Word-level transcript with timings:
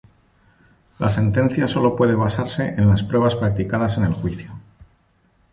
La 0.97 1.11
sentencia 1.11 1.67
sólo 1.67 1.95
puede 1.95 2.15
basarse 2.15 2.69
en 2.69 2.87
las 2.89 3.03
pruebas 3.03 3.35
practicadas 3.35 3.99
en 3.99 4.05
el 4.05 4.15
juicio. 4.15 4.51